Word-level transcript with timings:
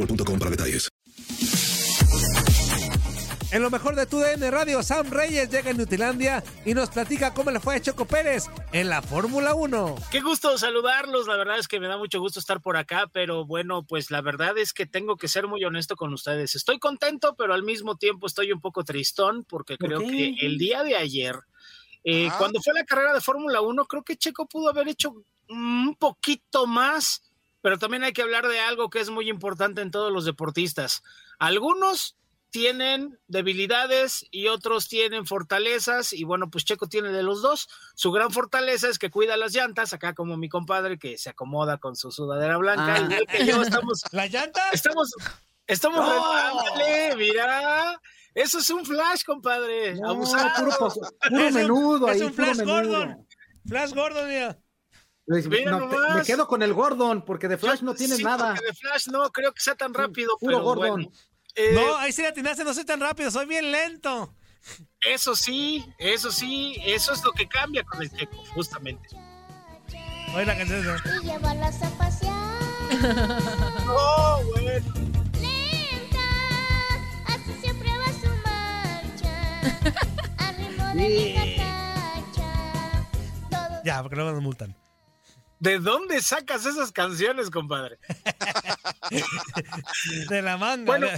boostmobile.com 0.00 0.38
para 0.38 0.50
detalles. 0.50 0.88
En 3.52 3.62
lo 3.62 3.70
mejor 3.70 3.96
de 3.96 4.06
tu 4.06 4.20
DN 4.20 4.48
Radio, 4.52 4.80
Sam 4.80 5.10
Reyes 5.10 5.50
llega 5.50 5.70
a 5.70 5.74
Nutilandia 5.74 6.44
y 6.64 6.72
nos 6.72 6.90
platica 6.90 7.34
cómo 7.34 7.50
le 7.50 7.58
fue 7.58 7.74
a 7.74 7.80
Choco 7.80 8.04
Pérez 8.04 8.44
en 8.70 8.88
la 8.88 9.02
Fórmula 9.02 9.56
1. 9.56 9.96
Qué 10.12 10.20
gusto 10.20 10.56
saludarlos, 10.56 11.26
la 11.26 11.36
verdad 11.36 11.58
es 11.58 11.66
que 11.66 11.80
me 11.80 11.88
da 11.88 11.98
mucho 11.98 12.20
gusto 12.20 12.38
estar 12.38 12.60
por 12.60 12.76
acá, 12.76 13.10
pero 13.12 13.44
bueno, 13.44 13.82
pues 13.82 14.12
la 14.12 14.20
verdad 14.20 14.56
es 14.56 14.72
que 14.72 14.86
tengo 14.86 15.16
que 15.16 15.26
ser 15.26 15.48
muy 15.48 15.64
honesto 15.64 15.96
con 15.96 16.12
ustedes. 16.12 16.54
Estoy 16.54 16.78
contento, 16.78 17.34
pero 17.34 17.52
al 17.52 17.64
mismo 17.64 17.96
tiempo 17.96 18.28
estoy 18.28 18.52
un 18.52 18.60
poco 18.60 18.84
tristón 18.84 19.42
porque 19.42 19.76
creo 19.76 19.98
que 19.98 20.36
el 20.42 20.56
día 20.56 20.84
de 20.84 20.94
ayer, 20.94 21.34
eh, 22.04 22.30
cuando 22.38 22.62
fue 22.62 22.72
la 22.72 22.84
carrera 22.84 23.12
de 23.12 23.20
Fórmula 23.20 23.62
1, 23.62 23.84
creo 23.86 24.04
que 24.04 24.16
Checo 24.16 24.46
pudo 24.46 24.68
haber 24.70 24.86
hecho 24.86 25.12
un 25.48 25.96
poquito 25.98 26.68
más, 26.68 27.29
pero 27.62 27.78
también 27.78 28.02
hay 28.04 28.12
que 28.12 28.22
hablar 28.22 28.46
de 28.48 28.60
algo 28.60 28.90
que 28.90 29.00
es 29.00 29.10
muy 29.10 29.28
importante 29.28 29.80
en 29.82 29.90
todos 29.90 30.12
los 30.12 30.24
deportistas. 30.24 31.02
Algunos 31.38 32.16
tienen 32.50 33.16
debilidades 33.28 34.26
y 34.32 34.48
otros 34.48 34.88
tienen 34.88 35.24
fortalezas 35.24 36.12
y 36.12 36.24
bueno, 36.24 36.50
pues 36.50 36.64
Checo 36.64 36.88
tiene 36.88 37.10
de 37.10 37.22
los 37.22 37.42
dos. 37.42 37.68
Su 37.94 38.10
gran 38.10 38.32
fortaleza 38.32 38.88
es 38.88 38.98
que 38.98 39.08
cuida 39.10 39.36
las 39.36 39.54
llantas, 39.54 39.92
acá 39.92 40.14
como 40.14 40.36
mi 40.36 40.48
compadre 40.48 40.98
que 40.98 41.16
se 41.16 41.30
acomoda 41.30 41.78
con 41.78 41.94
su 41.94 42.10
sudadera 42.10 42.56
blanca, 42.56 42.94
Ah. 42.94 43.00
igual 43.00 43.26
que 43.28 43.46
yo 43.46 43.62
estamos 43.62 44.02
¿La 44.12 44.26
llanta? 44.26 44.62
estamos 44.72 45.12
estamos 45.68 46.00
No. 46.04 46.32
ándale, 46.32 47.14
mira. 47.16 48.00
Eso 48.34 48.58
es 48.58 48.70
un 48.70 48.84
flash, 48.84 49.22
compadre. 49.24 49.94
No, 49.94 50.10
Abusado. 50.10 50.50
puro, 50.58 50.76
pos- 50.78 50.94
puro 50.94 51.10
Es 51.44 51.54
un- 51.54 51.54
menudo 51.54 52.08
es 52.08 52.20
ahí, 52.20 52.26
un 52.26 52.34
Flash 52.34 52.56
menudo. 52.58 52.74
Gordon. 52.74 53.26
Flash 53.68 53.92
Gordon, 53.92 54.28
mira. 54.28 54.58
Mira 55.26 55.70
no, 55.70 55.80
nomás. 55.80 56.16
me 56.16 56.22
quedo 56.24 56.46
con 56.48 56.62
el 56.62 56.74
Gordon, 56.74 57.24
porque 57.24 57.46
de 57.48 57.56
Flash 57.58 57.82
no 57.82 57.94
tienes 57.94 58.16
Sí, 58.18 58.24
nada. 58.24 58.52
de 58.54 58.74
Flash 58.74 59.08
no 59.08 59.30
creo 59.30 59.52
que 59.52 59.60
sea 59.62 59.74
tan 59.76 59.94
rápido, 59.94 60.36
puro 60.38 60.54
pero 60.56 60.62
Gordon. 60.64 60.90
bueno. 61.04 61.12
Eh, 61.54 61.72
No, 61.74 61.96
ahí 61.98 62.12
sí 62.12 62.22
la 62.22 62.28
atinaste, 62.30 62.64
no 62.64 62.74
soy 62.74 62.84
tan 62.84 63.00
rápido, 63.00 63.30
soy 63.30 63.46
bien 63.46 63.70
lento. 63.70 64.34
Eso 65.00 65.34
sí, 65.36 65.84
eso 65.98 66.30
sí, 66.30 66.76
eso 66.84 67.12
es 67.12 67.22
lo 67.24 67.32
que 67.32 67.48
cambia 67.48 67.82
con 67.84 68.02
el 68.02 68.10
Checo, 68.10 68.36
justamente. 68.54 69.08
Oye 70.34 70.46
la 70.46 70.56
canción. 70.56 70.96
y 71.22 71.26
llevarlas 71.26 71.82
a 71.82 71.90
pasear. 71.98 72.40
Oh, 73.88 74.42
bueno. 74.52 74.94
Lenta, 75.40 76.26
así 77.26 77.52
siempre 77.60 77.88
va 77.88 78.06
su 78.12 78.28
marcha. 78.44 79.60
Al 80.38 80.56
ritmo 80.56 80.84
de 80.86 80.94
mi 80.94 81.34
carcacha. 81.34 83.06
Todo 83.50 83.82
Ya, 83.84 84.02
porque 84.02 84.16
luego 84.16 84.32
nos 84.32 84.42
multan. 84.42 84.76
¿De 85.60 85.78
dónde 85.78 86.20
sacas 86.22 86.64
esas 86.64 86.90
canciones, 86.90 87.50
compadre? 87.50 87.98
De 90.30 90.40
la 90.42 90.56
manga. 90.56 90.86
Bueno. 90.86 91.08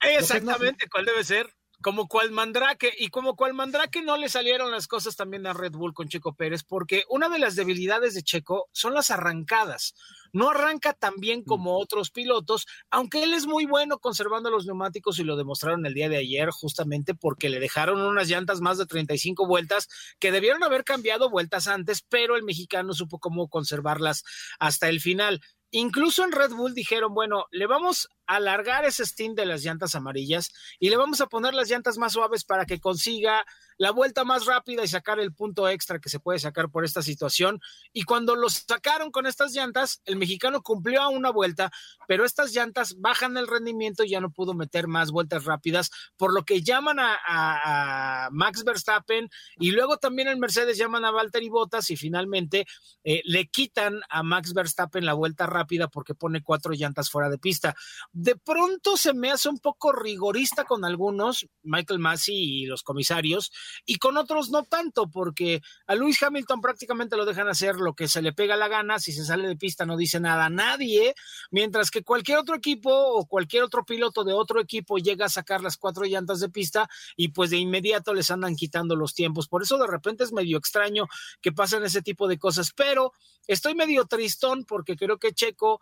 Exactamente, 0.00 0.88
¿cuál 0.90 1.04
debe 1.04 1.22
ser? 1.22 1.46
Como 1.82 2.06
cual 2.06 2.30
Mandrake, 2.30 2.94
y 2.96 3.08
como 3.08 3.34
cual 3.34 3.54
Mandrake 3.54 4.02
no 4.02 4.16
le 4.16 4.28
salieron 4.28 4.70
las 4.70 4.86
cosas 4.86 5.16
también 5.16 5.46
a 5.46 5.52
Red 5.52 5.72
Bull 5.72 5.94
con 5.94 6.08
Checo 6.08 6.34
Pérez, 6.34 6.62
porque 6.62 7.04
una 7.08 7.28
de 7.28 7.38
las 7.38 7.56
debilidades 7.56 8.14
de 8.14 8.22
Checo 8.22 8.68
son 8.72 8.94
las 8.94 9.10
arrancadas. 9.10 9.94
No 10.32 10.50
arranca 10.50 10.92
tan 10.92 11.16
bien 11.16 11.42
como 11.42 11.78
otros 11.78 12.10
pilotos, 12.10 12.66
aunque 12.90 13.24
él 13.24 13.34
es 13.34 13.46
muy 13.46 13.66
bueno 13.66 13.98
conservando 13.98 14.50
los 14.50 14.64
neumáticos 14.64 15.18
y 15.18 15.24
lo 15.24 15.36
demostraron 15.36 15.84
el 15.84 15.94
día 15.94 16.08
de 16.08 16.18
ayer, 16.18 16.50
justamente 16.50 17.14
porque 17.14 17.50
le 17.50 17.60
dejaron 17.60 18.00
unas 18.00 18.28
llantas 18.28 18.60
más 18.60 18.78
de 18.78 18.86
35 18.86 19.46
vueltas 19.46 19.88
que 20.20 20.32
debieron 20.32 20.62
haber 20.62 20.84
cambiado 20.84 21.30
vueltas 21.30 21.66
antes, 21.66 22.02
pero 22.08 22.36
el 22.36 22.44
mexicano 22.44 22.94
supo 22.94 23.18
cómo 23.18 23.48
conservarlas 23.48 24.22
hasta 24.58 24.88
el 24.88 25.00
final. 25.00 25.40
Incluso 25.74 26.22
en 26.22 26.32
Red 26.32 26.50
Bull 26.50 26.74
dijeron, 26.74 27.14
bueno, 27.14 27.46
le 27.50 27.66
vamos 27.66 28.08
alargar 28.26 28.84
ese 28.84 29.04
stint 29.04 29.36
de 29.36 29.46
las 29.46 29.62
llantas 29.62 29.94
amarillas 29.94 30.52
y 30.78 30.90
le 30.90 30.96
vamos 30.96 31.20
a 31.20 31.26
poner 31.26 31.54
las 31.54 31.68
llantas 31.68 31.98
más 31.98 32.12
suaves 32.12 32.44
para 32.44 32.66
que 32.66 32.80
consiga 32.80 33.44
la 33.78 33.90
vuelta 33.90 34.24
más 34.24 34.46
rápida 34.46 34.84
y 34.84 34.88
sacar 34.88 35.18
el 35.18 35.34
punto 35.34 35.68
extra 35.68 35.98
que 35.98 36.08
se 36.08 36.20
puede 36.20 36.38
sacar 36.38 36.70
por 36.70 36.84
esta 36.84 37.02
situación. 37.02 37.60
Y 37.92 38.04
cuando 38.04 38.36
los 38.36 38.64
sacaron 38.68 39.10
con 39.10 39.26
estas 39.26 39.52
llantas, 39.54 40.00
el 40.04 40.16
mexicano 40.16 40.62
cumplió 40.62 41.02
a 41.02 41.08
una 41.08 41.30
vuelta, 41.30 41.72
pero 42.06 42.24
estas 42.24 42.52
llantas 42.52 43.00
bajan 43.00 43.36
el 43.36 43.48
rendimiento 43.48 44.04
y 44.04 44.10
ya 44.10 44.20
no 44.20 44.30
pudo 44.30 44.54
meter 44.54 44.86
más 44.86 45.10
vueltas 45.10 45.44
rápidas, 45.44 45.90
por 46.16 46.32
lo 46.32 46.44
que 46.44 46.62
llaman 46.62 46.98
a, 47.00 48.28
Max 48.30 48.64
Verstappen 48.64 49.28
y 49.58 49.72
luego 49.72 49.96
también 49.96 50.28
el 50.28 50.38
Mercedes 50.38 50.78
llaman 50.78 51.04
a 51.04 51.10
Valtteri 51.10 51.48
Bottas 51.48 51.90
y 51.90 51.96
finalmente 51.96 52.66
eh, 53.04 53.22
le 53.24 53.48
quitan 53.48 54.00
a 54.08 54.22
Max 54.22 54.52
Verstappen 54.52 55.04
la 55.04 55.14
vuelta 55.14 55.46
rápida 55.46 55.88
porque 55.88 56.14
pone 56.14 56.42
cuatro 56.42 56.72
llantas 56.72 57.10
fuera 57.10 57.28
de 57.28 57.38
pista. 57.38 57.74
De 58.12 58.36
pronto 58.36 58.98
se 58.98 59.14
me 59.14 59.30
hace 59.30 59.48
un 59.48 59.58
poco 59.58 59.90
rigorista 59.90 60.64
con 60.64 60.84
algunos, 60.84 61.46
Michael 61.62 61.98
Massey 61.98 62.34
y 62.34 62.66
los 62.66 62.82
comisarios, 62.82 63.50
y 63.86 63.96
con 63.96 64.18
otros 64.18 64.50
no 64.50 64.64
tanto, 64.64 65.10
porque 65.10 65.62
a 65.86 65.94
Lewis 65.94 66.22
Hamilton 66.22 66.60
prácticamente 66.60 67.16
lo 67.16 67.24
dejan 67.24 67.48
hacer 67.48 67.76
lo 67.76 67.94
que 67.94 68.08
se 68.08 68.20
le 68.20 68.34
pega 68.34 68.56
la 68.56 68.68
gana, 68.68 68.98
si 68.98 69.12
se 69.12 69.24
sale 69.24 69.48
de 69.48 69.56
pista 69.56 69.86
no 69.86 69.96
dice 69.96 70.20
nada 70.20 70.46
a 70.46 70.50
nadie, 70.50 71.14
mientras 71.50 71.90
que 71.90 72.02
cualquier 72.02 72.36
otro 72.36 72.54
equipo 72.54 72.90
o 72.92 73.24
cualquier 73.26 73.62
otro 73.62 73.84
piloto 73.86 74.24
de 74.24 74.34
otro 74.34 74.60
equipo 74.60 74.98
llega 74.98 75.26
a 75.26 75.30
sacar 75.30 75.62
las 75.62 75.78
cuatro 75.78 76.04
llantas 76.04 76.40
de 76.40 76.50
pista 76.50 76.90
y 77.16 77.28
pues 77.28 77.48
de 77.48 77.56
inmediato 77.56 78.12
les 78.12 78.30
andan 78.30 78.56
quitando 78.56 78.94
los 78.94 79.14
tiempos. 79.14 79.48
Por 79.48 79.62
eso 79.62 79.78
de 79.78 79.86
repente 79.86 80.24
es 80.24 80.32
medio 80.32 80.58
extraño 80.58 81.06
que 81.40 81.52
pasen 81.52 81.82
ese 81.82 82.02
tipo 82.02 82.28
de 82.28 82.38
cosas, 82.38 82.72
pero 82.76 83.12
estoy 83.46 83.74
medio 83.74 84.04
tristón 84.04 84.64
porque 84.64 84.96
creo 84.96 85.18
que 85.18 85.32
Checo 85.32 85.80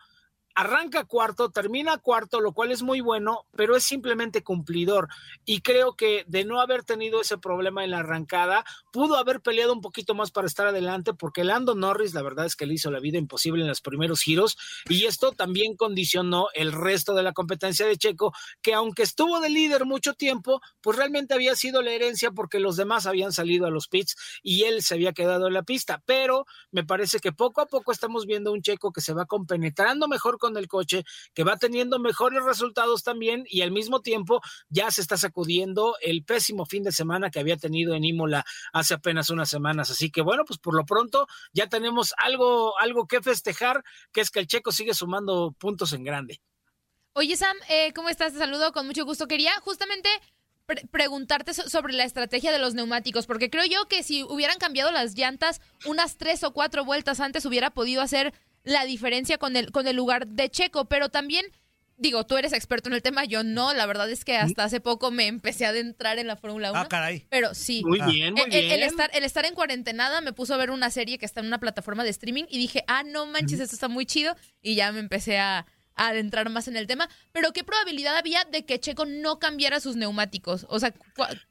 arranca 0.61 1.05
cuarto, 1.05 1.51
termina 1.51 1.97
cuarto, 1.97 2.41
lo 2.41 2.53
cual 2.53 2.71
es 2.71 2.83
muy 2.83 3.01
bueno, 3.01 3.47
pero 3.57 3.77
es 3.77 3.85
simplemente 3.85 4.43
cumplidor. 4.43 5.09
Y 5.47 5.63
creo 5.63 5.95
que 5.95 6.25
de 6.27 6.45
no 6.45 6.61
haber 6.61 6.85
tenido 6.85 7.23
ese 7.23 7.39
problema 7.39 7.83
en 7.83 7.93
la 7.93 8.01
arrancada, 8.01 8.65
pudo 8.93 9.17
haber 9.17 9.41
peleado 9.41 9.73
un 9.73 9.81
poquito 9.81 10.15
más 10.15 10.31
para 10.31 10.47
estar 10.47 10.67
adelante, 10.67 11.15
porque 11.15 11.45
Lando 11.45 11.75
Norris, 11.75 12.13
la 12.13 12.23
verdad 12.23 12.45
es 12.45 12.57
que 12.57 12.67
le 12.67 12.75
hizo 12.75 12.91
la 12.91 13.01
vida 13.01 13.17
imposible 13.17 13.63
en 13.63 13.69
los 13.69 13.81
primeros 13.81 14.21
giros, 14.21 14.59
y 14.89 15.07
esto 15.07 15.33
también 15.33 15.77
condicionó 15.77 16.49
el 16.53 16.73
resto 16.73 17.15
de 17.15 17.23
la 17.23 17.33
competencia 17.33 17.87
de 17.87 17.97
Checo, 17.97 18.35
que 18.61 18.75
aunque 18.75 19.03
estuvo 19.03 19.41
de 19.41 19.49
líder 19.49 19.87
mucho 19.87 20.13
tiempo, 20.13 20.61
pues 20.83 20.97
realmente 20.99 21.33
había 21.33 21.57
sido 21.57 21.81
la 21.81 21.93
herencia 21.93 22.33
porque 22.33 22.61
los 22.61 22.77
demás 22.77 23.07
habían 23.07 23.33
salido 23.33 23.67
a 23.67 23.71
los 23.71 23.89
pits 23.89 24.17
y 24.43 24.65
él 24.65 24.83
se 24.83 24.95
había 24.95 25.13
quedado 25.13 25.47
en 25.47 25.55
la 25.55 25.63
pista. 25.63 26.03
Pero 26.05 26.47
me 26.71 26.85
parece 26.85 27.19
que 27.19 27.33
poco 27.33 27.63
a 27.63 27.67
poco 27.67 27.93
estamos 27.93 28.27
viendo 28.27 28.53
un 28.53 28.61
Checo 28.63 28.93
que 28.93 29.01
se 29.01 29.15
va 29.15 29.25
compenetrando 29.25 30.07
mejor 30.07 30.39
con 30.39 30.50
el 30.59 30.67
coche, 30.67 31.05
que 31.35 31.45
va 31.45 31.57
teniendo 31.57 32.01
mejores 32.01 32.43
resultados 32.43 33.05
también 33.05 33.45
y 33.49 33.63
al 33.63 33.71
mismo 33.71 34.01
tiempo 34.01 34.41
ya 34.69 34.91
se 34.91 35.01
está 35.03 35.17
sacudiendo 35.17 35.95
el 36.01 36.25
pésimo 36.25 36.67
fin 36.67 36.83
de 36.83 36.91
semana 36.93 37.31
que 37.31 37.39
había 37.39 37.57
tenido 37.57 37.95
en 37.95 38.05
Imola 38.05 38.45
hace 38.73 38.95
apenas 38.95 39.31
unas 39.31 39.49
semanas. 39.49 39.91
Así 39.91 40.11
que 40.11 40.23
bueno, 40.23 40.45
pues 40.45 40.59
por 40.59 40.75
lo 40.75 40.85
pronto 40.85 41.27
ya 41.53 41.69
tenemos 41.69 42.15
algo, 42.17 42.79
algo 42.81 43.07
que 43.07 43.23
festejar, 43.23 43.85
que 44.13 44.21
es 44.23 44.31
que 44.31 44.41
el 44.41 44.47
Checo 44.49 44.73
sigue 44.73 44.95
sumando 44.95 45.55
puntos 45.59 45.93
en 45.93 46.03
grande. 46.03 46.41
Oye, 47.13 47.37
Sam, 47.37 47.57
eh, 47.69 47.93
¿cómo 47.93 48.09
estás? 48.09 48.33
Te 48.33 48.39
saludo 48.39 48.73
con 48.73 48.87
mucho 48.87 49.05
gusto. 49.05 49.27
Quería 49.27 49.53
justamente 49.61 50.09
pre- 50.67 50.87
preguntarte 50.93 51.53
so- 51.55 51.69
sobre 51.69 51.93
la 51.93 52.05
estrategia 52.05 52.53
de 52.53 52.61
los 52.61 52.75
neumáticos, 52.75 53.27
porque 53.27 53.51
creo 53.51 53.65
yo 53.67 53.89
que 53.89 54.05
si 54.05 54.23
hubieran 54.23 54.59
cambiado 54.59 54.93
las 54.93 55.15
llantas 55.17 55.61
unas 55.87 56.17
tres 56.19 56.45
o 56.45 56.53
cuatro 56.53 56.85
vueltas 56.85 57.19
antes, 57.19 57.45
hubiera 57.47 57.71
podido 57.71 58.01
hacer 58.01 58.33
la 58.65 58.85
diferencia 58.85 59.39
con 59.39 59.57
el, 59.57 59.71
con 59.73 59.87
el 59.87 59.97
lugar 59.97 60.27
de 60.27 60.51
Checo, 60.51 60.85
pero 60.87 61.09
también. 61.09 61.45
Digo, 62.03 62.25
tú 62.25 62.39
eres 62.39 62.55
experto 62.55 62.89
en 62.89 62.95
el 62.95 63.03
tema, 63.03 63.27
yo 63.27 63.45
no. 63.45 63.75
La 63.75 63.85
verdad 63.85 64.09
es 64.11 64.25
que 64.25 64.35
hasta 64.39 64.65
hace 64.65 64.81
poco 64.81 65.11
me 65.11 65.27
empecé 65.27 65.67
a 65.67 65.69
adentrar 65.69 66.19
en 66.19 66.27
la 66.29 66.37
Fórmula 66.37 66.71
1. 66.73 66.81
Ah, 66.81 66.89
caray. 66.89 67.27
Pero 67.29 67.55
sí. 67.55 67.83
Muy 67.85 68.01
Ah. 68.01 68.07
bien, 68.07 68.33
muy 68.33 68.43
El, 68.45 68.55
el- 68.73 68.83
estar, 68.85 69.11
el 69.13 69.23
estar 69.23 69.45
en 69.45 69.53
cuarentenada 69.55 70.23
me 70.23 70.33
puso 70.33 70.55
a 70.55 70.57
ver 70.57 70.71
una 70.71 70.89
serie 70.89 71.19
que 71.19 71.27
está 71.27 71.41
en 71.41 71.47
una 71.47 71.61
plataforma 71.61 72.03
de 72.03 72.09
streaming 72.09 72.45
y 72.49 72.57
dije, 72.57 72.85
ah, 72.87 73.03
no 73.03 73.27
manches, 73.27 73.61
esto 73.61 73.75
está 73.77 73.89
muy 73.89 74.07
chido. 74.07 74.35
Y 74.63 74.77
ya 74.77 74.93
me 74.93 75.01
empecé 75.01 75.37
a, 75.39 75.67
a 75.95 76.09
adentrar 76.09 76.49
más 76.49 76.69
en 76.69 76.79
el 76.79 76.87
tema. 76.87 77.07
Pero 77.33 77.53
¿qué 77.53 77.65
probabilidad 77.65 78.17
había 78.17 78.45
de 78.45 78.65
que 78.65 78.81
Checo 78.81 79.05
no 79.05 79.39
cambiara 79.39 79.79
sus 79.79 79.97
neumáticos? 79.97 80.65
O 80.71 80.81
sea, 80.81 80.95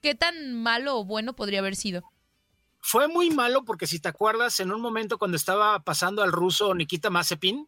¿qué 0.02 0.16
tan 0.16 0.56
malo 0.56 0.98
o 0.98 1.06
bueno 1.06 1.36
podría 1.36 1.60
haber 1.60 1.76
sido? 1.76 2.02
Fue 2.82 3.08
muy 3.08 3.30
malo 3.30 3.64
porque 3.66 3.88
si 3.88 4.00
te 4.00 4.10
acuerdas, 4.10 4.60
en 4.60 4.72
un 4.72 4.82
momento 4.82 5.18
cuando 5.18 5.38
estaba 5.38 5.80
pasando 5.84 6.24
al 6.24 6.32
ruso 6.32 6.74
Nikita 6.74 7.10
Mazepin, 7.10 7.68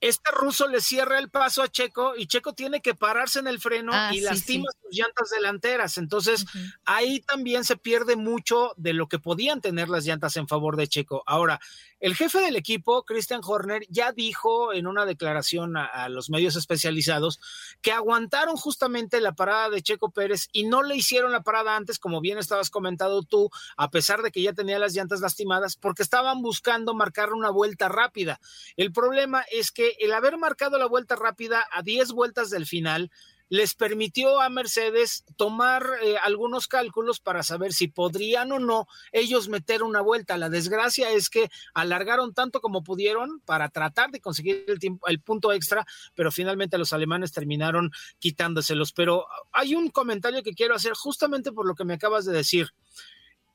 este 0.00 0.30
ruso 0.30 0.68
le 0.68 0.80
cierra 0.80 1.18
el 1.18 1.28
paso 1.28 1.60
a 1.60 1.68
Checo 1.68 2.14
y 2.16 2.28
Checo 2.28 2.52
tiene 2.52 2.80
que 2.80 2.94
pararse 2.94 3.40
en 3.40 3.48
el 3.48 3.58
freno 3.60 3.90
Ah, 3.92 4.10
y 4.12 4.18
sí, 4.18 4.20
lastima 4.24 4.66
sí. 4.70 4.78
sus 4.80 4.96
llantas 4.96 5.30
delanteras. 5.30 5.98
Entonces, 5.98 6.46
ahí 6.84 7.20
también 7.20 7.64
se 7.64 7.76
pierde 7.76 8.14
mucho 8.14 8.74
de 8.76 8.92
lo 8.92 9.08
que 9.08 9.18
podían 9.18 9.60
tener 9.60 9.88
las 9.88 10.04
llantas 10.04 10.36
en 10.36 10.46
favor 10.46 10.76
de 10.76 10.86
Checo. 10.86 11.24
Ahora, 11.26 11.58
el 12.00 12.14
jefe 12.14 12.40
del 12.40 12.56
equipo, 12.56 13.04
Christian 13.04 13.40
Horner, 13.44 13.82
ya 13.88 14.12
dijo 14.12 14.72
en 14.72 14.86
una 14.86 15.04
declaración 15.04 15.76
a, 15.76 16.08
los 16.08 16.30
medios 16.30 16.56
especializados 16.56 17.40
que 17.82 17.92
aguantaron 17.92 18.56
justamente 18.56 19.20
la 19.20 19.34
parada 19.34 19.70
de 19.70 19.82
Checo 19.82 20.10
Pérez 20.10 20.48
y 20.52 20.64
no 20.64 20.82
le 20.82 20.96
hicieron 20.96 21.32
la 21.32 21.42
parada 21.42 21.76
antes, 21.76 21.98
como 21.98 22.20
bien 22.20 22.38
estabas 22.38 22.70
comentado 22.70 23.22
tú, 23.22 23.50
a 23.76 23.90
pesar 23.90 24.22
de 24.22 24.30
que 24.30 24.42
ya 24.42 24.52
tenía 24.52 24.78
las 24.78 24.94
llantas 24.94 25.20
lastimadas, 25.20 25.76
porque 25.76 26.02
estaban 26.02 26.40
buscando 26.40 26.94
marcar 26.94 27.32
una 27.32 27.50
vuelta 27.50 27.88
rápida. 27.88 28.40
El 28.76 28.92
problema 28.92 29.44
es 29.50 29.72
que 29.72 29.96
el 30.00 30.12
haber 30.12 30.38
marcado 30.38 30.78
la 30.78 30.86
vuelta 30.86 31.16
rápida 31.16 31.66
a 31.72 31.82
10 31.82 32.12
vueltas 32.12 32.50
del 32.50 32.66
final, 32.66 33.10
les 33.50 33.74
permitió 33.74 34.40
a 34.40 34.48
Mercedes 34.50 35.24
tomar 35.36 35.86
eh, 36.02 36.16
algunos 36.22 36.68
cálculos 36.68 37.18
para 37.18 37.42
saber 37.42 37.72
si 37.72 37.88
podrían 37.88 38.52
o 38.52 38.58
no 38.58 38.86
ellos 39.10 39.48
meter 39.48 39.82
una 39.82 40.00
vuelta. 40.02 40.36
La 40.36 40.50
desgracia 40.50 41.10
es 41.10 41.30
que 41.30 41.48
alargaron 41.72 42.34
tanto 42.34 42.60
como 42.60 42.84
pudieron 42.84 43.40
para 43.40 43.70
tratar 43.70 44.10
de 44.10 44.20
conseguir 44.20 44.64
el, 44.68 44.78
tiempo- 44.78 45.06
el 45.08 45.20
punto 45.20 45.52
extra, 45.52 45.86
pero 46.14 46.30
finalmente 46.30 46.76
los 46.76 46.92
alemanes 46.92 47.32
terminaron 47.32 47.90
quitándoselos. 48.18 48.92
Pero 48.92 49.26
hay 49.52 49.74
un 49.74 49.88
comentario 49.88 50.42
que 50.42 50.54
quiero 50.54 50.74
hacer 50.74 50.92
justamente 50.92 51.50
por 51.52 51.66
lo 51.66 51.74
que 51.74 51.84
me 51.84 51.94
acabas 51.94 52.24
de 52.26 52.32
decir. 52.34 52.68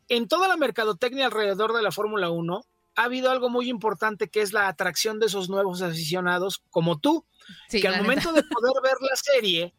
En 0.09 0.27
toda 0.27 0.47
la 0.47 0.57
mercadotecnia 0.57 1.25
alrededor 1.27 1.73
de 1.73 1.81
la 1.81 1.91
Fórmula 1.91 2.29
1 2.29 2.65
ha 2.95 3.03
habido 3.03 3.31
algo 3.31 3.49
muy 3.49 3.69
importante 3.69 4.27
que 4.29 4.41
es 4.41 4.53
la 4.53 4.67
atracción 4.67 5.19
de 5.19 5.27
esos 5.27 5.49
nuevos 5.49 5.81
aficionados 5.81 6.61
como 6.69 6.99
tú, 6.99 7.25
Sí, 7.69 7.81
que 7.81 7.87
al 7.87 8.01
momento 8.01 8.31
neta. 8.31 8.41
de 8.41 8.47
poder 8.53 8.73
ver 8.83 8.95
la 9.01 9.15
serie 9.15 9.73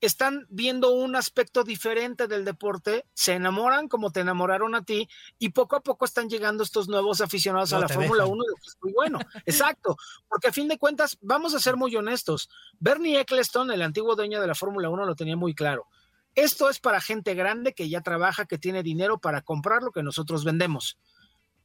están 0.00 0.46
viendo 0.48 0.92
un 0.92 1.16
aspecto 1.16 1.64
diferente 1.64 2.28
del 2.28 2.44
deporte, 2.44 3.06
se 3.14 3.34
enamoran 3.34 3.88
como 3.88 4.12
te 4.12 4.20
enamoraron 4.20 4.74
a 4.74 4.84
ti 4.84 5.08
y 5.38 5.50
poco 5.50 5.76
a 5.76 5.80
poco 5.80 6.04
están 6.04 6.28
llegando 6.28 6.62
estos 6.62 6.88
nuevos 6.88 7.20
aficionados 7.20 7.72
No 7.72 7.78
a 7.78 7.80
la 7.80 7.88
Fórmula 7.88 8.24
dejan. 8.24 8.38
1, 8.38 8.44
lo 8.48 8.54
que 8.54 8.68
es 8.68 8.76
muy 8.80 8.92
bueno. 8.92 9.18
Exacto, 9.46 9.96
porque 10.28 10.48
a 10.48 10.52
fin 10.52 10.68
de 10.68 10.78
cuentas, 10.78 11.18
vamos 11.20 11.54
a 11.54 11.60
ser 11.60 11.76
muy 11.76 11.94
honestos, 11.96 12.48
Bernie 12.78 13.20
Eccleston, 13.20 13.70
el 13.70 13.82
antiguo 13.82 14.14
dueño 14.14 14.40
de 14.40 14.46
la 14.46 14.54
Fórmula 14.54 14.88
1, 14.88 15.04
lo 15.04 15.14
tenía 15.16 15.36
muy 15.36 15.54
claro. 15.54 15.86
Esto 16.34 16.70
es 16.70 16.78
para 16.78 17.00
gente 17.00 17.34
grande 17.34 17.72
que 17.72 17.88
ya 17.88 18.00
trabaja, 18.00 18.46
que 18.46 18.58
tiene 18.58 18.84
dinero 18.84 19.18
para 19.18 19.42
comprar 19.42 19.82
lo 19.82 19.90
que 19.90 20.04
nosotros 20.04 20.44
vendemos. 20.44 20.96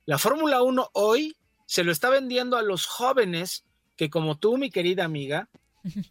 La 0.05 0.17
Fórmula 0.17 0.63
1 0.63 0.89
hoy 0.93 1.37
se 1.67 1.83
lo 1.83 1.91
está 1.91 2.09
vendiendo 2.09 2.57
a 2.57 2.63
los 2.63 2.87
jóvenes 2.87 3.65
que 3.95 4.09
como 4.09 4.37
tú, 4.37 4.57
mi 4.57 4.71
querida 4.71 5.05
amiga, 5.05 5.49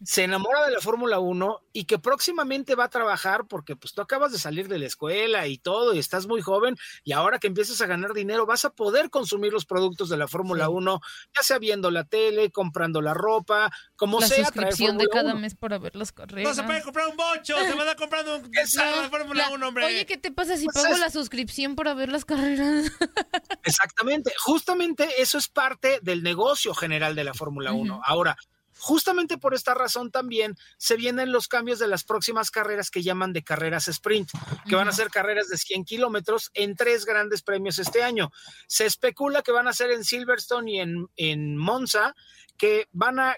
se 0.03 0.23
enamora 0.23 0.65
de 0.65 0.71
la 0.71 0.79
Fórmula 0.81 1.19
1 1.19 1.61
y 1.73 1.85
que 1.85 1.97
próximamente 1.99 2.75
va 2.75 2.85
a 2.85 2.89
trabajar 2.89 3.47
porque 3.47 3.75
pues 3.75 3.93
tú 3.93 4.01
acabas 4.01 4.31
de 4.31 4.37
salir 4.39 4.67
de 4.67 4.77
la 4.79 4.85
escuela 4.85 5.47
y 5.47 5.57
todo 5.57 5.93
y 5.93 5.99
estás 5.99 6.27
muy 6.27 6.41
joven 6.41 6.77
y 7.03 7.13
ahora 7.13 7.39
que 7.39 7.47
empiezas 7.47 7.81
a 7.81 7.87
ganar 7.87 8.13
dinero 8.13 8.45
vas 8.45 8.65
a 8.65 8.69
poder 8.71 9.09
consumir 9.09 9.51
los 9.53 9.65
productos 9.65 10.09
de 10.09 10.17
la 10.17 10.27
Fórmula 10.27 10.69
1, 10.69 10.99
ya 11.35 11.43
sea 11.43 11.59
viendo 11.59 11.89
la 11.91 12.03
tele, 12.03 12.51
comprando 12.51 13.01
la 13.01 13.13
ropa, 13.13 13.71
como 13.95 14.19
la 14.19 14.27
sea, 14.27 14.35
traer 14.37 14.47
suscripción 14.73 14.97
de 14.97 15.07
cada 15.07 15.31
1. 15.33 15.39
mes 15.41 15.55
para 15.55 15.77
ver 15.79 15.95
las 15.95 16.11
carreras. 16.11 16.49
No 16.49 16.53
se 16.55 16.63
puede 16.67 16.81
comprar 16.83 17.07
un 17.07 17.17
bocho, 17.17 17.55
se 17.57 17.73
van 17.73 17.87
a 17.89 17.95
comprar 17.95 18.25
un 18.27 18.51
la 18.53 19.09
Fórmula 19.09 19.47
La- 19.49 19.55
1, 19.55 19.67
hombre. 19.67 19.85
Oye, 19.85 20.05
¿qué 20.05 20.17
te 20.17 20.31
pasa 20.31 20.57
si 20.57 20.65
Pues 20.65 20.75
pago 20.83 20.93
es- 20.95 20.99
la 20.99 21.09
suscripción 21.09 21.75
para 21.75 21.93
ver 21.93 22.09
las 22.09 22.25
carreras? 22.25 22.91
Exactamente, 23.63 24.31
justamente 24.39 25.21
eso 25.21 25.37
es 25.37 25.47
parte 25.47 25.99
del 26.01 26.23
negocio 26.23 26.73
general 26.73 27.15
de 27.15 27.23
la 27.23 27.33
Fórmula 27.33 27.73
1. 27.73 27.93
Ujú. 27.95 28.03
Ahora, 28.05 28.37
justamente 28.83 29.37
por 29.37 29.53
esta 29.53 29.73
razón 29.73 30.11
también 30.11 30.57
se 30.77 30.97
vienen 30.97 31.31
los 31.31 31.47
cambios 31.47 31.79
de 31.79 31.87
las 31.87 32.03
próximas 32.03 32.51
carreras 32.51 32.91
que 32.91 33.01
llaman 33.01 33.31
de 33.31 33.41
carreras 33.41 33.87
sprint, 33.87 34.29
que 34.67 34.75
van 34.75 34.89
a 34.89 34.91
ser 34.91 35.09
carreras 35.09 35.47
de 35.47 35.57
100 35.57 35.85
kilómetros 35.85 36.51
en 36.53 36.75
tres 36.75 37.05
grandes 37.05 37.43
premios 37.43 37.79
este 37.79 38.03
año. 38.03 38.29
Se 38.67 38.85
especula 38.85 39.41
que 39.41 39.53
van 39.53 39.69
a 39.69 39.73
ser 39.73 39.91
en 39.91 40.03
Silverstone 40.03 40.69
y 40.69 40.79
en, 40.81 41.07
en 41.15 41.55
Monza, 41.55 42.13
que 42.57 42.89
van 42.91 43.21
a 43.21 43.37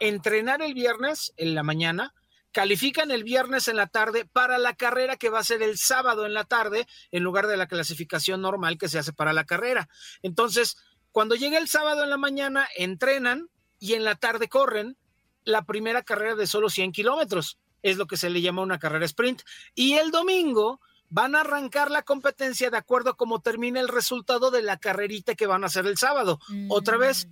entrenar 0.00 0.62
el 0.62 0.72
viernes 0.72 1.34
en 1.36 1.54
la 1.54 1.62
mañana, 1.62 2.14
califican 2.50 3.10
el 3.10 3.22
viernes 3.22 3.68
en 3.68 3.76
la 3.76 3.88
tarde 3.88 4.24
para 4.24 4.56
la 4.56 4.76
carrera 4.76 5.16
que 5.16 5.28
va 5.28 5.40
a 5.40 5.44
ser 5.44 5.62
el 5.62 5.76
sábado 5.76 6.24
en 6.24 6.32
la 6.32 6.44
tarde 6.44 6.86
en 7.10 7.22
lugar 7.22 7.48
de 7.48 7.58
la 7.58 7.66
clasificación 7.66 8.40
normal 8.40 8.78
que 8.78 8.88
se 8.88 8.98
hace 8.98 9.12
para 9.12 9.34
la 9.34 9.44
carrera. 9.44 9.90
Entonces, 10.22 10.78
cuando 11.12 11.34
llega 11.34 11.58
el 11.58 11.68
sábado 11.68 12.02
en 12.02 12.08
la 12.08 12.16
mañana, 12.16 12.66
entrenan 12.76 13.50
y 13.78 13.94
en 13.94 14.04
la 14.04 14.14
tarde 14.16 14.48
corren 14.48 14.96
la 15.44 15.62
primera 15.64 16.02
carrera 16.02 16.34
de 16.34 16.46
solo 16.46 16.68
100 16.70 16.92
kilómetros. 16.92 17.58
Es 17.82 17.96
lo 17.96 18.06
que 18.06 18.16
se 18.16 18.30
le 18.30 18.40
llama 18.40 18.62
una 18.62 18.78
carrera 18.78 19.04
sprint. 19.06 19.42
Y 19.74 19.94
el 19.94 20.10
domingo 20.10 20.80
van 21.08 21.36
a 21.36 21.42
arrancar 21.42 21.90
la 21.90 22.02
competencia 22.02 22.68
de 22.70 22.76
acuerdo 22.76 23.10
a 23.10 23.16
cómo 23.16 23.40
termine 23.40 23.78
el 23.78 23.88
resultado 23.88 24.50
de 24.50 24.62
la 24.62 24.76
carrerita 24.78 25.34
que 25.36 25.46
van 25.46 25.62
a 25.62 25.68
hacer 25.68 25.86
el 25.86 25.96
sábado. 25.98 26.40
Otra 26.68 26.96
vez, 26.96 27.28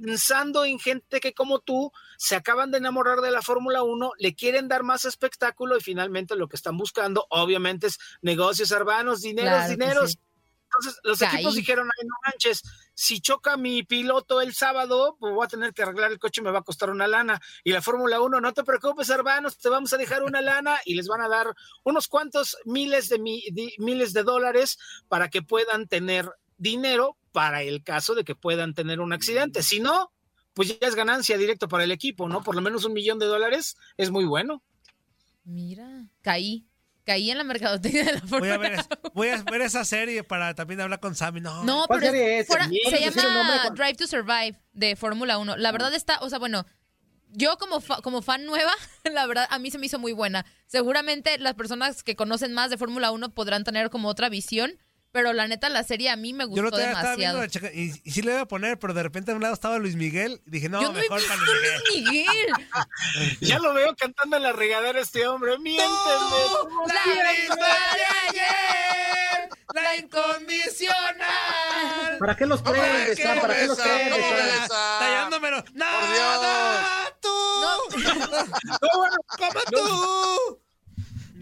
pensando 0.00 0.64
en 0.64 0.78
gente 0.78 1.20
que 1.20 1.34
como 1.34 1.58
tú 1.58 1.92
se 2.16 2.36
acaban 2.36 2.70
de 2.70 2.78
enamorar 2.78 3.20
de 3.20 3.30
la 3.30 3.42
Fórmula 3.42 3.82
1, 3.82 4.12
le 4.18 4.34
quieren 4.34 4.68
dar 4.68 4.82
más 4.82 5.04
espectáculo 5.04 5.76
y 5.76 5.80
finalmente 5.82 6.36
lo 6.36 6.48
que 6.48 6.56
están 6.56 6.78
buscando 6.78 7.26
obviamente 7.28 7.88
es 7.88 7.98
negocios 8.22 8.70
urbanos, 8.70 9.20
dineros, 9.20 9.50
Claro 9.52 9.70
dineros. 9.70 10.10
sí. 10.12 10.18
Entonces 10.64 11.00
los 11.04 11.18
Caí. 11.18 11.34
equipos 11.34 11.54
dijeron, 11.54 11.90
ay 12.00 12.06
no 12.08 12.14
manches, 12.24 12.62
si 12.94 13.20
choca 13.20 13.56
mi 13.56 13.82
piloto 13.82 14.40
el 14.40 14.54
sábado, 14.54 15.16
pues 15.18 15.34
voy 15.34 15.44
a 15.44 15.48
tener 15.48 15.72
que 15.72 15.82
arreglar 15.82 16.12
el 16.12 16.18
coche 16.18 16.40
y 16.40 16.44
me 16.44 16.50
va 16.50 16.58
a 16.60 16.62
costar 16.62 16.90
una 16.90 17.06
lana. 17.08 17.40
Y 17.64 17.72
la 17.72 17.82
Fórmula 17.82 18.20
1, 18.20 18.40
no 18.40 18.52
te 18.52 18.64
preocupes, 18.64 19.08
hermanos, 19.10 19.58
te 19.58 19.68
vamos 19.68 19.92
a 19.92 19.96
dejar 19.96 20.22
una 20.22 20.40
lana 20.40 20.78
y 20.84 20.94
les 20.94 21.06
van 21.08 21.20
a 21.22 21.28
dar 21.28 21.54
unos 21.84 22.08
cuantos 22.08 22.56
miles 22.64 23.08
de, 23.08 23.18
mi- 23.18 23.44
de- 23.50 23.74
miles 23.78 24.12
de 24.12 24.22
dólares 24.22 24.78
para 25.08 25.28
que 25.30 25.42
puedan 25.42 25.88
tener 25.88 26.30
dinero 26.58 27.16
para 27.32 27.62
el 27.62 27.82
caso 27.82 28.14
de 28.14 28.24
que 28.24 28.34
puedan 28.36 28.74
tener 28.74 29.00
un 29.00 29.12
accidente. 29.12 29.62
Si 29.62 29.80
no, 29.80 30.12
pues 30.54 30.78
ya 30.78 30.86
es 30.86 30.94
ganancia 30.94 31.38
directo 31.38 31.66
para 31.68 31.84
el 31.84 31.90
equipo, 31.92 32.28
¿no? 32.28 32.42
Por 32.42 32.54
lo 32.54 32.60
menos 32.60 32.84
un 32.84 32.92
millón 32.92 33.18
de 33.18 33.26
dólares 33.26 33.76
es 33.96 34.10
muy 34.10 34.26
bueno. 34.26 34.62
Mira, 35.44 36.08
caí. 36.20 36.66
Caí 37.04 37.30
en 37.30 37.38
la 37.38 37.44
mercadotecnia 37.44 38.04
de 38.04 38.12
la 38.12 38.20
Voy 38.20 38.28
Fórmula 38.28 38.54
a, 38.54 38.58
ver, 38.58 38.80
voy 39.12 39.28
a 39.28 39.42
ver 39.42 39.60
esa 39.62 39.84
serie 39.84 40.22
para 40.22 40.54
también 40.54 40.80
hablar 40.80 41.00
con 41.00 41.14
Sammy. 41.16 41.40
No, 41.40 41.64
No, 41.64 41.86
¿Cuál 41.88 42.00
pero 42.00 42.12
serie 42.12 42.34
es- 42.36 42.40
es? 42.42 42.46
fuera- 42.46 42.68
¿Puedes 42.68 43.14
se 43.14 43.20
llama 43.20 43.70
Drive 43.74 43.94
to 43.96 44.06
Survive 44.06 44.54
de 44.72 44.94
Fórmula 44.96 45.38
1. 45.38 45.56
La 45.56 45.72
verdad 45.72 45.92
está, 45.94 46.18
o 46.20 46.28
sea, 46.30 46.38
bueno, 46.38 46.64
yo 47.32 47.56
como, 47.58 47.80
fa- 47.80 48.00
como 48.02 48.22
fan 48.22 48.44
nueva, 48.44 48.72
la 49.12 49.26
verdad, 49.26 49.48
a 49.50 49.58
mí 49.58 49.70
se 49.70 49.78
me 49.78 49.86
hizo 49.86 49.98
muy 49.98 50.12
buena. 50.12 50.46
Seguramente 50.66 51.38
las 51.38 51.54
personas 51.54 52.02
que 52.04 52.14
conocen 52.14 52.52
más 52.52 52.70
de 52.70 52.78
Fórmula 52.78 53.10
1 53.10 53.30
podrán 53.34 53.64
tener 53.64 53.90
como 53.90 54.08
otra 54.08 54.28
visión, 54.28 54.78
pero 55.12 55.32
la 55.32 55.46
neta 55.46 55.68
la 55.68 55.84
serie 55.84 56.10
a 56.10 56.16
mí 56.16 56.32
me 56.32 56.44
Yo 56.44 56.48
gustó 56.48 56.62
lo 56.62 56.68
estaba 56.78 57.14
viendo 57.16 57.38
demasiado. 57.38 57.40
la 57.40 57.48
checa- 57.48 57.70
y, 57.72 58.00
y 58.02 58.10
sí 58.10 58.22
le 58.22 58.32
iba 58.32 58.40
a 58.40 58.48
poner, 58.48 58.78
pero 58.78 58.94
de 58.94 59.02
repente 59.02 59.30
a 59.30 59.34
un 59.34 59.42
lado 59.42 59.54
estaba 59.54 59.78
Luis 59.78 59.94
Miguel 59.94 60.40
y 60.46 60.50
dije, 60.50 60.68
no, 60.68 60.80
Yo 60.82 60.90
no 60.92 60.98
he 60.98 61.02
mejor 61.02 61.18
visto 61.20 61.34
para 61.34 61.46
Luis 61.46 61.60
Miguel. 61.94 61.94
Miguel. 61.94 62.52
Ya 63.40 63.58
lo 63.58 63.74
veo 63.74 63.94
cantando 63.96 64.36
en 64.38 64.42
la 64.42 64.52
regadera 64.52 65.00
este 65.00 65.26
hombre. 65.26 65.58
Miénteme. 65.58 65.90
La 66.88 67.04
misma 67.32 67.56
de 67.56 68.04
ayer, 68.30 69.48
la 69.74 69.96
incondicional. 69.96 72.18
¿Para 72.18 72.36
qué 72.36 72.46
los 72.46 72.62
prendes, 72.62 73.18
Sam? 73.18 73.40
¿Para 73.40 73.54
qué 73.58 73.66
los 73.66 73.78
prendes? 73.78 74.68
Tallándomelo. 74.68 75.64
¡No, 75.74 76.00
no, 76.00 76.82
tú! 77.20 77.28
No, 77.60 77.68
bueno, 78.98 79.16
¡Como 79.38 79.60
tú! 79.70 80.61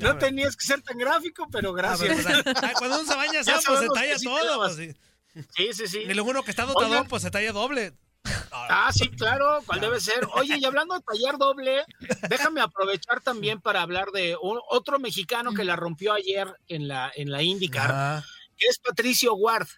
No 0.01 0.19
tenías 0.19 0.57
que 0.57 0.65
ser 0.67 0.83
tan 0.83 0.99
gráfico, 0.99 1.47
pero 1.51 1.71
Ah, 1.71 1.97
pero, 1.99 2.15
gracias. 2.17 2.43
pues, 2.43 2.57
ah, 2.65 2.73
cuando 2.79 3.01
uno 3.01 3.09
se 3.11 3.17
baña, 3.17 3.41
Ya 3.43 3.59
pues 3.65 3.81
se 3.81 3.89
talla 3.89 4.19
sí 4.19 4.25
todo. 4.25 4.57
Pues, 4.59 4.77
sí. 4.77 4.95
Sí, 5.57 5.69
sí, 5.73 5.87
sí. 5.87 5.99
Y 6.01 6.15
luego 6.15 6.31
uno 6.31 6.43
que 6.43 6.51
está 6.51 6.65
dotadón, 6.67 6.91
Oigan. 6.91 7.07
pues 7.09 7.23
se 7.23 7.31
talla 7.31 7.53
doble. 7.53 7.93
Ah, 8.53 8.91
sí, 8.93 9.09
claro, 9.11 9.63
cuál 9.65 9.81
debe 9.81 10.01
ser. 10.01 10.27
Oye, 10.35 10.59
y 10.59 10.65
hablando 10.65 10.95
de 10.95 11.01
tallar 11.03 11.39
doble, 11.39 11.85
déjame 12.29 12.61
aprovechar 12.61 13.21
también 13.21 13.61
para 13.61 13.81
hablar 13.81 14.11
de 14.11 14.37
un- 14.43 14.61
otro 14.69 14.99
mexicano 14.99 15.55
que 15.55 15.65
la 15.65 15.77
rompió 15.77 16.13
ayer 16.13 16.49
en 16.69 16.87
la, 16.89 17.11
en 17.15 17.31
la 17.31 17.43
IndyCar, 17.43 17.91
Ah, 17.93 18.25
que 18.57 18.67
es 18.67 18.79
Patricio 18.79 19.35
Ward. 19.35 19.69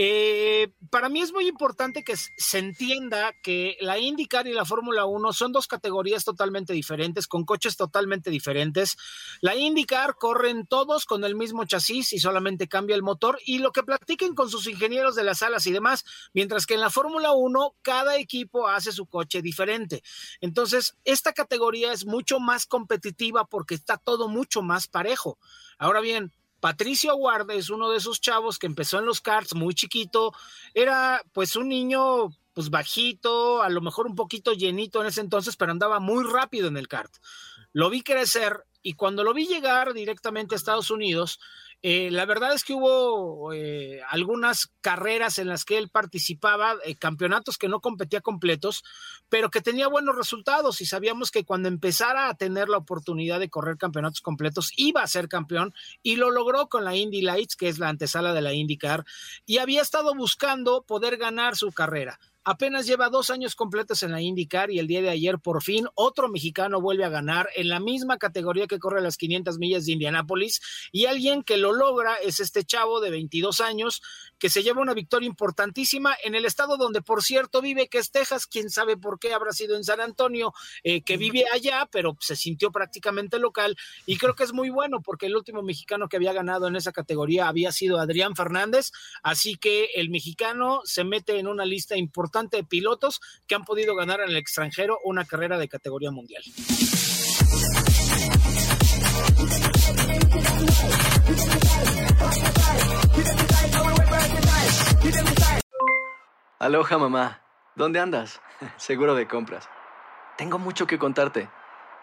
Eh, 0.00 0.72
para 0.90 1.08
mí 1.08 1.20
es 1.20 1.32
muy 1.32 1.48
importante 1.48 2.04
que 2.04 2.16
se 2.16 2.58
entienda 2.58 3.32
que 3.42 3.76
la 3.80 3.98
IndyCar 3.98 4.46
y 4.46 4.52
la 4.52 4.64
Fórmula 4.64 5.06
1 5.06 5.32
son 5.32 5.50
dos 5.50 5.66
categorías 5.66 6.24
totalmente 6.24 6.72
diferentes, 6.72 7.26
con 7.26 7.44
coches 7.44 7.76
totalmente 7.76 8.30
diferentes. 8.30 8.96
La 9.40 9.56
IndyCar 9.56 10.14
corren 10.14 10.68
todos 10.68 11.04
con 11.04 11.24
el 11.24 11.34
mismo 11.34 11.64
chasis 11.64 12.12
y 12.12 12.20
solamente 12.20 12.68
cambia 12.68 12.94
el 12.94 13.02
motor 13.02 13.40
y 13.44 13.58
lo 13.58 13.72
que 13.72 13.82
platiquen 13.82 14.36
con 14.36 14.48
sus 14.48 14.68
ingenieros 14.68 15.16
de 15.16 15.24
las 15.24 15.42
alas 15.42 15.66
y 15.66 15.72
demás, 15.72 16.04
mientras 16.32 16.64
que 16.64 16.74
en 16.74 16.80
la 16.80 16.90
Fórmula 16.90 17.32
1 17.32 17.74
cada 17.82 18.18
equipo 18.18 18.68
hace 18.68 18.92
su 18.92 19.06
coche 19.06 19.42
diferente. 19.42 20.04
Entonces, 20.40 20.96
esta 21.04 21.32
categoría 21.32 21.92
es 21.92 22.06
mucho 22.06 22.38
más 22.38 22.66
competitiva 22.66 23.46
porque 23.46 23.74
está 23.74 23.96
todo 23.96 24.28
mucho 24.28 24.62
más 24.62 24.86
parejo. 24.86 25.40
Ahora 25.76 26.00
bien, 26.00 26.32
Patricio 26.60 27.14
Ward 27.16 27.50
es 27.50 27.70
uno 27.70 27.90
de 27.90 27.98
esos 27.98 28.20
chavos 28.20 28.58
que 28.58 28.66
empezó 28.66 28.98
en 28.98 29.06
los 29.06 29.20
karts 29.20 29.54
muy 29.54 29.74
chiquito, 29.74 30.32
era 30.74 31.22
pues 31.32 31.56
un 31.56 31.68
niño 31.68 32.30
pues 32.52 32.70
bajito, 32.70 33.62
a 33.62 33.68
lo 33.68 33.80
mejor 33.80 34.06
un 34.06 34.16
poquito 34.16 34.52
llenito 34.52 35.00
en 35.00 35.06
ese 35.06 35.20
entonces, 35.20 35.56
pero 35.56 35.70
andaba 35.70 36.00
muy 36.00 36.24
rápido 36.24 36.66
en 36.66 36.76
el 36.76 36.88
kart. 36.88 37.12
Lo 37.72 37.90
vi 37.90 38.02
crecer 38.02 38.64
y 38.82 38.94
cuando 38.94 39.22
lo 39.22 39.34
vi 39.34 39.46
llegar 39.46 39.92
directamente 39.92 40.54
a 40.54 40.56
Estados 40.56 40.90
Unidos, 40.90 41.38
eh, 41.82 42.10
la 42.10 42.24
verdad 42.26 42.54
es 42.54 42.64
que 42.64 42.72
hubo 42.72 43.52
eh, 43.52 44.00
algunas 44.08 44.68
carreras 44.80 45.38
en 45.38 45.46
las 45.46 45.64
que 45.64 45.78
él 45.78 45.88
participaba, 45.88 46.74
eh, 46.84 46.96
campeonatos 46.96 47.56
que 47.56 47.68
no 47.68 47.80
competía 47.80 48.20
completos, 48.20 48.82
pero 49.28 49.50
que 49.50 49.60
tenía 49.60 49.86
buenos 49.86 50.16
resultados 50.16 50.80
y 50.80 50.86
sabíamos 50.86 51.30
que 51.30 51.44
cuando 51.44 51.68
empezara 51.68 52.28
a 52.28 52.34
tener 52.34 52.68
la 52.68 52.78
oportunidad 52.78 53.38
de 53.38 53.48
correr 53.48 53.76
campeonatos 53.76 54.20
completos 54.20 54.72
iba 54.76 55.02
a 55.02 55.06
ser 55.06 55.28
campeón 55.28 55.72
y 56.02 56.16
lo 56.16 56.32
logró 56.32 56.68
con 56.68 56.84
la 56.84 56.96
Indy 56.96 57.22
Lights, 57.22 57.54
que 57.54 57.68
es 57.68 57.78
la 57.78 57.88
antesala 57.88 58.32
de 58.32 58.42
la 58.42 58.52
IndyCar, 58.52 59.04
y 59.46 59.58
había 59.58 59.80
estado 59.80 60.16
buscando 60.16 60.82
poder 60.82 61.16
ganar 61.16 61.54
su 61.54 61.70
carrera. 61.70 62.18
Apenas 62.50 62.86
lleva 62.86 63.10
dos 63.10 63.28
años 63.28 63.54
completos 63.54 64.02
en 64.02 64.10
la 64.10 64.22
IndyCar 64.22 64.70
y 64.70 64.78
el 64.78 64.86
día 64.86 65.02
de 65.02 65.10
ayer 65.10 65.38
por 65.38 65.62
fin 65.62 65.86
otro 65.94 66.30
mexicano 66.30 66.80
vuelve 66.80 67.04
a 67.04 67.10
ganar 67.10 67.50
en 67.54 67.68
la 67.68 67.78
misma 67.78 68.16
categoría 68.16 68.66
que 68.66 68.78
corre 68.78 69.02
las 69.02 69.18
500 69.18 69.58
millas 69.58 69.84
de 69.84 69.92
Indianápolis. 69.92 70.62
Y 70.90 71.04
alguien 71.04 71.42
que 71.42 71.58
lo 71.58 71.74
logra 71.74 72.14
es 72.14 72.40
este 72.40 72.64
chavo 72.64 73.02
de 73.02 73.10
22 73.10 73.60
años 73.60 74.00
que 74.38 74.48
se 74.48 74.62
lleva 74.62 74.80
una 74.80 74.94
victoria 74.94 75.26
importantísima 75.26 76.16
en 76.24 76.34
el 76.34 76.46
estado 76.46 76.78
donde 76.78 77.02
por 77.02 77.22
cierto 77.22 77.60
vive 77.60 77.88
que 77.88 77.98
es 77.98 78.10
Texas, 78.10 78.46
quién 78.46 78.70
sabe 78.70 78.96
por 78.96 79.18
qué 79.18 79.34
habrá 79.34 79.52
sido 79.52 79.76
en 79.76 79.84
San 79.84 80.00
Antonio, 80.00 80.54
eh, 80.84 81.02
que 81.02 81.18
vive 81.18 81.44
allá 81.52 81.86
pero 81.92 82.16
se 82.18 82.34
sintió 82.34 82.72
prácticamente 82.72 83.38
local. 83.38 83.76
Y 84.06 84.16
creo 84.16 84.34
que 84.34 84.44
es 84.44 84.54
muy 84.54 84.70
bueno 84.70 85.02
porque 85.02 85.26
el 85.26 85.36
último 85.36 85.60
mexicano 85.62 86.08
que 86.08 86.16
había 86.16 86.32
ganado 86.32 86.66
en 86.66 86.76
esa 86.76 86.92
categoría 86.92 87.46
había 87.46 87.72
sido 87.72 88.00
Adrián 88.00 88.34
Fernández, 88.34 88.90
así 89.22 89.56
que 89.56 89.90
el 89.96 90.08
mexicano 90.08 90.80
se 90.84 91.04
mete 91.04 91.38
en 91.38 91.46
una 91.46 91.66
lista 91.66 91.94
importante 91.94 92.37
de 92.46 92.64
pilotos 92.64 93.20
que 93.46 93.54
han 93.54 93.64
podido 93.64 93.94
ganar 93.94 94.20
en 94.20 94.30
el 94.30 94.36
extranjero 94.36 94.98
una 95.04 95.24
carrera 95.24 95.58
de 95.58 95.68
categoría 95.68 96.10
mundial. 96.10 96.42
Aloha 106.60 106.98
mamá, 106.98 107.42
¿dónde 107.74 108.00
andas? 108.00 108.40
Seguro 108.76 109.14
de 109.14 109.26
compras. 109.26 109.68
Tengo 110.36 110.58
mucho 110.58 110.86
que 110.86 110.98
contarte. 110.98 111.48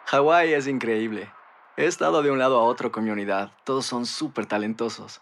Hawái 0.05 0.53
es 0.53 0.67
increíble. 0.67 1.31
He 1.77 1.85
estado 1.85 2.21
de 2.21 2.31
un 2.31 2.39
lado 2.39 2.59
a 2.59 2.63
otro 2.63 2.91
con 2.91 3.03
mi 3.03 3.09
unidad. 3.09 3.51
Todos 3.63 3.85
son 3.85 4.05
súper 4.05 4.45
talentosos. 4.45 5.21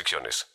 restricciones. 0.01 0.47